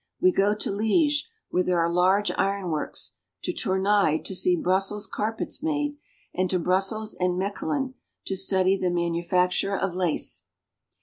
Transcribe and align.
We 0.19 0.31
go 0.31 0.55
to 0.55 0.71
Liege 0.71 1.29
where 1.51 1.61
there 1.61 1.77
are 1.79 1.87
large 1.87 2.31
iron 2.35 2.71
works, 2.71 3.17
to 3.43 3.53
Tournai 3.53 4.17
to 4.23 4.33
see 4.33 4.55
Brussels 4.55 5.05
carpets 5.05 5.61
made, 5.61 5.95
and 6.33 6.49
to 6.49 6.57
Brussels 6.57 7.13
and 7.13 7.37
Mechlin 7.37 7.93
to 8.25 8.35
study 8.35 8.75
the 8.75 8.89
manufacture 8.89 9.77
of 9.77 9.93
lace. 9.93 10.45